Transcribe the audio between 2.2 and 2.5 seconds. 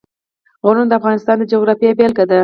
ده.